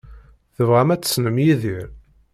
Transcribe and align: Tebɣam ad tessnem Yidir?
Tebɣam 0.55 0.89
ad 0.93 1.01
tessnem 1.01 1.37
Yidir? 1.45 1.87